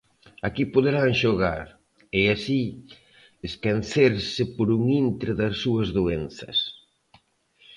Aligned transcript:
Aquí 0.47 0.63
poderán 0.75 1.11
xogar, 1.21 1.65
e 2.19 2.21
así 2.35 2.61
esquecerse 3.47 4.43
por 4.55 4.67
un 4.77 4.81
intre 5.03 5.31
das 5.39 5.55
súas 5.63 5.87
doenzas. 5.97 6.57